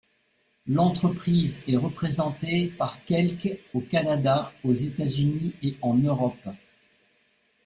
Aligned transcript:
L'entreprise 0.65 1.61
est 1.67 1.75
représentée 1.77 2.69
par 2.75 3.03
quelque 3.05 3.59
au 3.75 3.81
Canada, 3.81 4.51
aux 4.63 4.73
États-Unis 4.73 5.53
et 5.61 5.75
en 5.83 5.93
Europe. 5.93 6.49